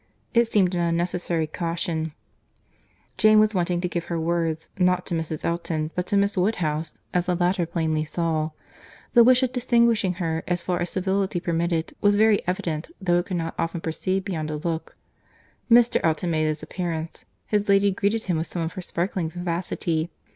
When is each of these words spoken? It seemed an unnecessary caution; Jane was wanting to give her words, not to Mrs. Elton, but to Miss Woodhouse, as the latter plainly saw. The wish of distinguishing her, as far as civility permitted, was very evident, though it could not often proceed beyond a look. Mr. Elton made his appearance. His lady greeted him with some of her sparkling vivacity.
It 0.33 0.51
seemed 0.51 0.73
an 0.73 0.81
unnecessary 0.81 1.45
caution; 1.45 2.13
Jane 3.19 3.39
was 3.39 3.53
wanting 3.53 3.81
to 3.81 3.87
give 3.87 4.05
her 4.05 4.19
words, 4.19 4.71
not 4.79 5.05
to 5.05 5.13
Mrs. 5.13 5.45
Elton, 5.45 5.91
but 5.93 6.07
to 6.07 6.17
Miss 6.17 6.35
Woodhouse, 6.35 6.93
as 7.13 7.27
the 7.27 7.35
latter 7.35 7.67
plainly 7.67 8.03
saw. 8.03 8.49
The 9.13 9.23
wish 9.23 9.43
of 9.43 9.51
distinguishing 9.51 10.13
her, 10.13 10.41
as 10.47 10.63
far 10.63 10.81
as 10.81 10.89
civility 10.89 11.39
permitted, 11.39 11.93
was 12.01 12.15
very 12.15 12.41
evident, 12.47 12.89
though 12.99 13.19
it 13.19 13.27
could 13.27 13.37
not 13.37 13.53
often 13.59 13.79
proceed 13.79 14.25
beyond 14.25 14.49
a 14.49 14.57
look. 14.57 14.95
Mr. 15.69 16.01
Elton 16.03 16.31
made 16.31 16.45
his 16.45 16.63
appearance. 16.63 17.25
His 17.45 17.69
lady 17.69 17.91
greeted 17.91 18.23
him 18.23 18.37
with 18.37 18.47
some 18.47 18.63
of 18.63 18.73
her 18.73 18.81
sparkling 18.81 19.29
vivacity. 19.29 20.09